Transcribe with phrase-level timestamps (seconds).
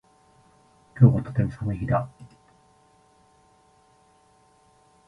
[0.99, 2.09] 今日はとても寒い日だ